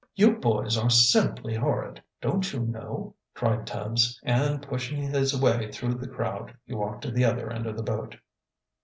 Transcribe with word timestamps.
"You 0.15 0.31
boys 0.37 0.79
are 0.79 0.89
simply 0.89 1.53
horrid, 1.53 2.01
don't 2.21 2.51
you 2.51 2.61
know!" 2.61 3.13
cried 3.35 3.67
Tubbs, 3.67 4.19
and, 4.23 4.59
pushing 4.63 4.99
his 5.03 5.39
way 5.39 5.71
through 5.71 5.93
the 5.93 6.07
crowd, 6.07 6.57
he 6.65 6.73
walked 6.73 7.03
to 7.03 7.11
the 7.11 7.23
other 7.25 7.51
end 7.51 7.67
of 7.67 7.77
the 7.77 7.83
boat. 7.83 8.15